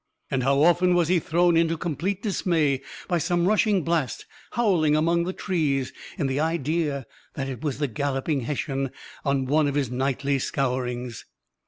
and 0.31 0.41
how 0.41 0.63
often 0.63 0.95
was 0.95 1.09
he 1.09 1.19
thrown 1.19 1.55
into 1.55 1.77
complete 1.77 2.23
dismay 2.23 2.81
by 3.07 3.19
some 3.19 3.45
rushing 3.47 3.83
blast, 3.83 4.25
howling 4.53 4.95
among 4.95 5.25
the 5.25 5.31
trees, 5.31 5.93
in 6.17 6.25
the 6.25 6.39
idea 6.39 7.05
that 7.35 7.47
it 7.47 7.61
was 7.61 7.77
the 7.77 7.85
galloping 7.87 8.39
Hessian 8.39 8.89
on 9.23 9.45
one 9.45 9.67
of 9.67 9.75
his 9.75 9.91
nightly 9.91 10.39
scourings! 10.39 11.25